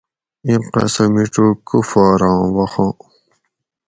ایں 0.45 0.61
قصہ 0.73 1.03
میچوگ 1.13 1.55
کُفاراں 1.67 2.39
وخاں 2.55 2.93